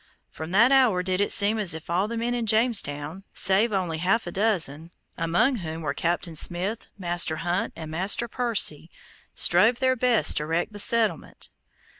[0.31, 3.99] From that hour did it seem as if all the men in Jamestown, save only
[3.99, 8.89] half a dozen, among whom were Captain Smith, Master Hunt and Master Percy,
[9.35, 11.49] strove their best to wreck the settlement.